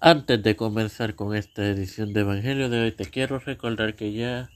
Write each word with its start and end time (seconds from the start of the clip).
Antes 0.00 0.42
de 0.42 0.56
comenzar 0.56 1.14
con 1.14 1.34
esta 1.34 1.66
edición 1.66 2.12
de 2.12 2.20
Evangelio 2.20 2.68
de 2.68 2.82
hoy, 2.82 2.92
te 2.92 3.06
quiero 3.06 3.38
recordar 3.38 3.94
que 3.94 4.12
ya 4.12 4.50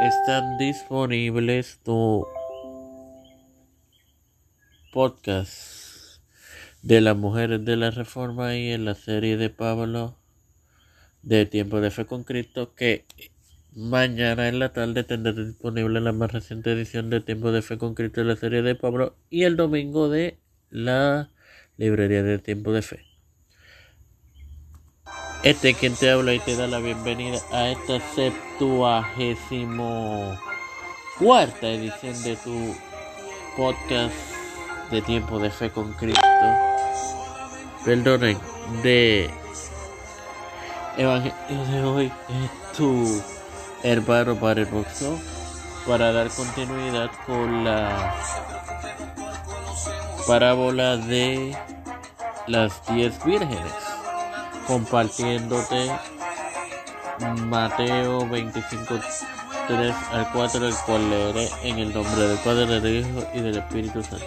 están 0.00 0.58
disponibles 0.58 1.78
tu 1.84 2.26
podcast 4.92 6.20
de 6.82 7.00
las 7.00 7.16
mujeres 7.16 7.64
de 7.64 7.76
la 7.76 7.92
Reforma 7.92 8.56
y 8.56 8.72
en 8.72 8.84
la 8.84 8.94
serie 8.94 9.36
de 9.36 9.48
Pablo 9.48 10.18
de 11.22 11.46
Tiempo 11.46 11.80
de 11.80 11.90
Fe 11.90 12.04
con 12.04 12.24
Cristo 12.24 12.74
que 12.74 13.06
mañana 13.72 14.48
en 14.48 14.58
la 14.58 14.72
tarde 14.72 15.04
tendrá 15.04 15.32
disponible 15.32 16.00
la 16.00 16.12
más 16.12 16.32
reciente 16.32 16.72
edición 16.72 17.10
de 17.10 17.20
Tiempo 17.20 17.52
de 17.52 17.62
Fe 17.62 17.78
con 17.78 17.94
Cristo 17.94 18.20
de 18.20 18.26
la 18.26 18.36
serie 18.36 18.60
de 18.60 18.74
Pablo 18.74 19.16
y 19.30 19.44
el 19.44 19.56
domingo 19.56 20.10
de 20.10 20.38
la 20.68 21.30
librería 21.78 22.22
de 22.22 22.38
Tiempo 22.38 22.72
de 22.72 22.82
Fe. 22.82 23.13
Este 25.44 25.74
quien 25.74 25.94
te 25.94 26.10
habla 26.10 26.32
y 26.32 26.38
te 26.38 26.56
da 26.56 26.66
la 26.66 26.78
bienvenida 26.78 27.38
a 27.52 27.68
esta 27.68 28.00
septuagésimo 28.14 30.40
cuarta 31.18 31.68
edición 31.68 32.22
de 32.22 32.34
tu 32.36 32.74
podcast 33.54 34.14
de 34.90 35.02
tiempo 35.02 35.38
de 35.38 35.50
fe 35.50 35.70
con 35.70 35.92
Cristo. 35.92 36.22
Perdonen, 37.84 38.38
de 38.82 39.28
Evangelio 40.96 41.64
de 41.70 41.84
hoy 41.84 42.06
es 42.06 42.72
tu 42.74 43.22
hermano 43.82 44.36
Boxo 44.36 45.20
para 45.86 46.10
dar 46.10 46.30
continuidad 46.30 47.10
con 47.26 47.64
la 47.64 48.14
parábola 50.26 50.96
de 50.96 51.54
las 52.46 52.80
diez 52.86 53.22
vírgenes 53.26 53.83
compartiéndote 54.66 55.90
Mateo 57.46 58.28
25, 58.28 59.00
3 59.68 59.94
al 60.12 60.32
4, 60.32 60.66
el 60.68 60.74
cual 60.86 61.10
leeré 61.10 61.50
en 61.62 61.78
el 61.78 61.94
nombre 61.94 62.28
del 62.28 62.38
Padre, 62.38 62.80
del 62.80 62.96
Hijo 63.00 63.26
y 63.32 63.40
del 63.40 63.58
Espíritu 63.58 64.02
Santo. 64.02 64.26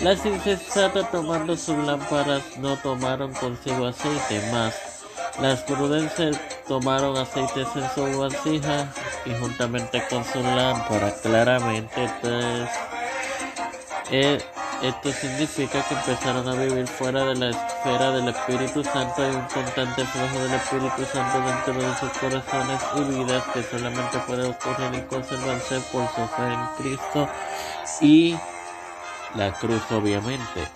Las 0.00 0.24
insensatas 0.24 1.10
tomando 1.10 1.56
sus 1.56 1.76
lámparas 1.78 2.42
no 2.58 2.76
tomaron 2.76 3.32
consigo 3.34 3.86
aceite 3.86 4.40
más. 4.52 4.74
Las 5.40 5.60
prudentes 5.62 6.38
tomaron 6.66 7.16
aceites 7.16 7.68
en 7.74 7.90
su 7.94 8.18
vasija 8.18 8.92
y 9.24 9.32
juntamente 9.34 10.02
con 10.08 10.24
su 10.24 10.40
lámpara. 10.40 11.14
Claramente, 11.22 12.10
pues, 12.20 12.68
eh, 14.10 14.38
esto 14.82 15.12
significa 15.12 15.82
que 15.88 15.94
empezaron 15.94 16.48
a 16.48 16.54
vivir 16.54 16.86
fuera 16.86 17.24
de 17.24 17.34
la 17.34 17.50
esfera 17.50 18.12
del 18.12 18.28
Espíritu 18.28 18.84
Santo 18.84 19.22
y 19.22 19.34
un 19.34 19.46
constante 19.46 20.04
flujo 20.04 20.38
del 20.44 20.54
Espíritu 20.54 21.04
Santo 21.12 21.40
dentro 21.40 21.74
de 21.74 21.98
sus 21.98 22.18
corazones 22.18 22.80
y 22.96 23.00
vidas 23.14 23.44
que 23.52 23.62
solamente 23.64 24.18
puede 24.20 24.46
ocurrir 24.46 24.94
y 24.94 25.06
conservarse 25.08 25.80
por 25.92 26.06
su 26.08 26.28
fe 26.28 26.52
en 26.52 26.66
Cristo 26.78 27.28
y 28.00 28.36
la 29.34 29.52
cruz 29.52 29.82
obviamente. 29.90 30.68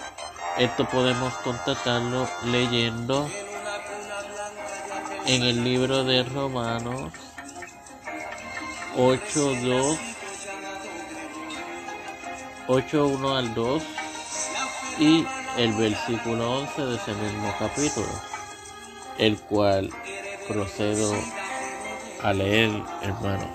Esto 0.59 0.87
podemos 0.89 1.33
constatarlo 1.39 2.29
leyendo 2.47 3.29
en 5.27 5.43
el 5.43 5.63
libro 5.63 6.03
de 6.03 6.25
Romanos 6.25 7.13
8.2 8.97 9.99
8.1 12.73 13.37
al 13.37 13.55
2 13.55 13.83
y 14.99 15.27
el 15.59 15.73
versículo 15.75 16.61
11 16.61 16.87
de 16.87 16.97
ese 16.97 17.13
mismo 17.13 17.55
capítulo, 17.59 18.09
el 19.19 19.39
cual 19.41 19.91
procedo 20.49 21.13
a 22.23 22.33
leer, 22.33 22.71
hermanos. 23.03 23.51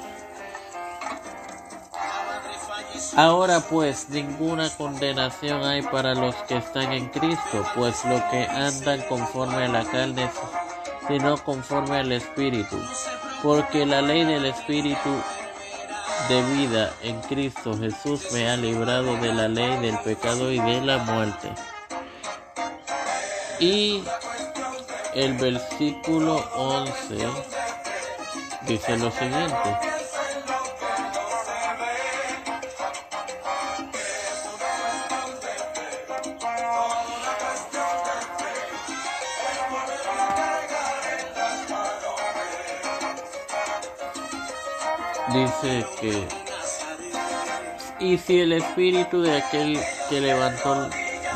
Ahora 3.15 3.59
pues 3.61 4.09
ninguna 4.09 4.69
condenación 4.69 5.63
hay 5.63 5.81
para 5.81 6.13
los 6.13 6.35
que 6.43 6.57
están 6.57 6.93
en 6.93 7.07
Cristo, 7.07 7.65
pues 7.73 8.05
lo 8.05 8.21
que 8.29 8.45
andan 8.45 9.01
conforme 9.09 9.65
a 9.65 9.67
la 9.67 9.83
carne, 9.85 10.29
sino 11.07 11.43
conforme 11.43 11.97
al 11.97 12.11
Espíritu. 12.11 12.77
Porque 13.41 13.83
la 13.87 14.03
ley 14.03 14.25
del 14.25 14.45
Espíritu 14.45 15.09
de 16.29 16.41
vida 16.43 16.93
en 17.03 17.21
Cristo 17.21 17.77
Jesús 17.77 18.31
me 18.33 18.49
ha 18.49 18.57
librado 18.57 19.15
de 19.17 19.33
la 19.33 19.47
ley 19.47 19.77
del 19.77 19.97
pecado 19.99 20.51
y 20.51 20.59
de 20.59 20.81
la 20.81 20.97
muerte. 20.97 21.49
Y 23.59 24.03
el 25.13 25.33
versículo 25.33 26.35
11 26.55 27.17
dice 28.67 28.97
lo 28.97 29.09
siguiente. 29.11 29.96
Dice 45.33 45.85
que 45.99 46.27
y 47.99 48.17
si 48.17 48.41
el 48.41 48.53
espíritu 48.53 49.21
de 49.21 49.37
aquel 49.37 49.79
que 50.09 50.21
levantó 50.21 50.87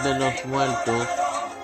de 0.04 0.16
los 0.20 0.46
muertos 0.46 1.08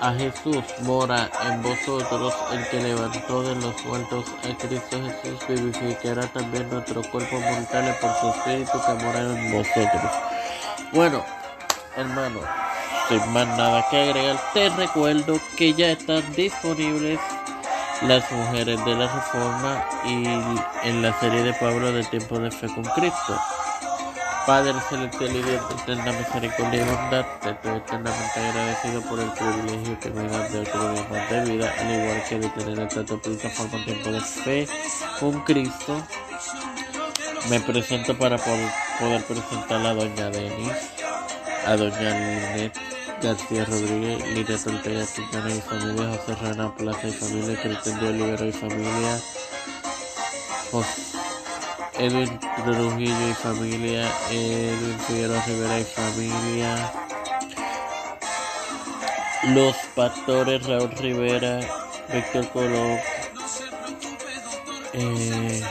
a 0.01 0.11
Jesús 0.13 0.63
mora 0.81 1.29
en 1.43 1.61
vosotros, 1.61 2.33
el 2.51 2.67
que 2.69 2.81
levantó 2.81 3.43
de 3.43 3.55
los 3.55 3.85
muertos 3.85 4.25
a 4.43 4.57
Cristo 4.57 4.97
Jesús 5.23 5.47
vivificará 5.47 6.25
también 6.27 6.69
nuestro 6.69 7.01
cuerpo 7.11 7.39
mortal 7.39 7.95
por 8.01 8.13
su 8.19 8.29
espíritu 8.29 8.71
que 8.85 9.05
mora 9.05 9.19
en 9.19 9.51
vosotros. 9.51 10.11
Bueno, 10.93 11.23
hermano, 11.95 12.39
sin 13.07 13.33
más 13.33 13.47
nada 13.57 13.85
que 13.89 14.01
agregar, 14.01 14.39
te 14.53 14.69
recuerdo 14.69 15.39
que 15.57 15.73
ya 15.73 15.91
están 15.91 16.23
disponibles 16.33 17.19
las 18.03 18.31
mujeres 18.31 18.83
de 18.85 18.95
la 18.95 19.07
Reforma 19.07 19.85
y 20.05 20.25
en 20.87 21.01
la 21.01 21.19
serie 21.19 21.41
de 21.43 21.53
Pablo 21.53 21.91
de 21.91 22.03
Tiempo 22.03 22.37
de 22.39 22.51
Fe 22.51 22.67
con 22.67 22.83
Cristo. 22.83 23.39
Padre 24.45 24.75
celestial 24.89 25.35
y 25.35 25.41
Dios 25.41 25.61
eterna 25.81 26.11
misericordia 26.13 26.81
y 26.81 26.85
bondad, 26.85 27.25
te 27.41 27.49
estoy 27.49 27.77
eternamente 27.77 28.39
agradecido 28.39 29.01
por 29.01 29.19
el 29.19 29.29
privilegio 29.31 29.99
que 29.99 30.09
me 30.11 30.23
das 30.29 30.53
de 30.53 30.59
otro 30.59 30.93
día 30.93 31.07
más 31.11 31.29
de 31.29 31.51
vida, 31.51 31.73
al 31.77 31.91
igual 31.91 32.23
que 32.29 32.39
de 32.39 32.49
tener 32.49 32.79
esta 32.79 33.03
plataforma 33.03 33.85
Tiempo 33.85 34.11
de 34.11 34.21
Fe 34.21 34.67
con 35.19 35.41
Cristo. 35.41 36.01
Me 37.49 37.59
presento 37.59 38.17
para 38.17 38.37
poder, 38.37 38.71
poder 38.99 39.23
presentar 39.23 39.85
a 39.85 39.93
Doña 39.93 40.29
Denis, 40.29 40.91
a 41.65 41.75
Doña 41.75 42.09
Linet, 42.09 42.77
García 43.21 43.65
Rodríguez, 43.65 44.27
Lidia 44.33 44.55
Ortega 44.65 45.05
Quintana 45.15 45.55
y 45.55 45.61
familia, 45.61 46.17
José 46.17 46.35
Rana 46.35 46.75
Plaza 46.75 47.07
y 47.07 47.11
familia, 47.11 47.61
Cristian 47.61 47.99
de 47.99 48.07
Olivero 48.07 48.45
y 48.45 48.51
familia, 48.51 49.19
José 50.71 51.07
Edwin 51.99 52.39
Trujillo 52.39 53.29
y 53.29 53.33
familia, 53.33 54.07
Edwin 54.29 54.99
Figueroa 55.07 55.43
Rivera 55.47 55.79
y 55.79 55.83
familia, 55.83 56.91
los 59.55 59.75
pastores 59.95 60.65
Raúl 60.67 60.91
Rivera, 60.91 61.59
Víctor 62.13 62.47
Colón, 62.49 62.99
eh, 64.93 65.63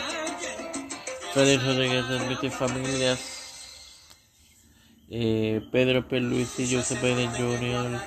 Félix 1.33 1.65
Rodríguez 1.65 2.05
y 2.43 2.51
familias, 2.51 3.36
eh, 5.11 5.61
Pedro 5.71 6.07
P. 6.09 6.21
Luis 6.21 6.59
y 6.59 6.75
Joseph 6.75 7.01
Biden 7.01 7.31
Jr., 7.31 8.01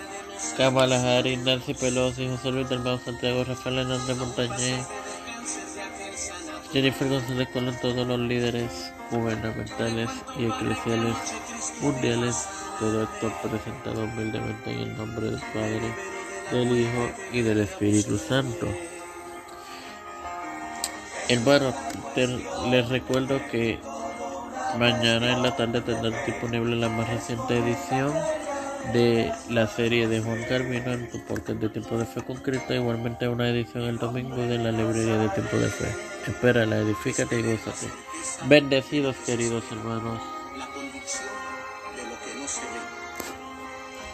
Kamala 0.58 1.18
Harris, 1.18 1.40
Nancy 1.40 1.74
Pelosi, 1.74 2.28
José 2.28 2.52
Luis 2.52 2.70
del 2.70 2.80
Mau 2.80 2.98
Santiago, 3.00 3.44
Rafael 3.44 3.80
Hernández 3.80 4.18
Montañez, 4.18 4.88
Jennifer 6.72 7.10
González 7.10 7.50
Colón, 7.52 7.76
todos 7.82 8.08
los 8.08 8.20
líderes 8.20 8.94
gubernamentales 9.12 10.10
y 10.38 10.46
eclesiales 10.46 11.16
mundiales, 11.82 12.48
todo 12.80 13.04
esto 13.04 13.34
presentado 13.42 14.04
humildemente 14.04 14.72
en 14.72 14.80
el 14.80 14.98
nombre 14.98 15.32
del 15.32 15.40
Padre, 15.54 15.94
del 16.52 16.80
Hijo 16.80 17.10
y 17.34 17.42
del 17.42 17.62
Espíritu 17.62 18.18
Santo. 18.18 18.68
Hermano, 21.28 21.74
les 22.72 22.90
recuerdo 22.90 23.40
que 23.52 23.80
Mañana 24.78 25.34
en 25.34 25.42
la 25.42 25.56
tarde 25.56 25.82
tendrán 25.82 26.14
disponible 26.26 26.76
la 26.76 26.90
más 26.90 27.10
reciente 27.10 27.58
edición 27.58 28.14
de 28.94 29.32
la 29.50 29.68
serie 29.68 30.08
de 30.08 30.22
Juan 30.22 30.44
Carvino 30.48 30.94
en 30.94 31.10
tu 31.10 31.24
podcast 31.26 31.60
de 31.60 31.70
Tiempo 31.70 31.98
de 31.98 32.06
Fe 32.06 32.22
con 32.22 32.38
Cristo. 32.38 32.74
Igualmente 32.74 33.28
una 33.28 33.50
edición 33.50 33.84
el 33.84 33.98
domingo 33.98 34.38
de 34.38 34.58
la 34.58 34.72
librería 34.72 35.18
de 35.18 35.30
Tiempo 35.30 35.58
de 35.58 35.70
Fe. 35.70 35.88
Espérala, 36.28 36.78
edifícate 36.78 37.40
y 37.40 37.44
gózate. 37.44 37.88
Bendecidos 38.48 39.16
queridos 39.26 39.64
hermanos. 39.72 40.39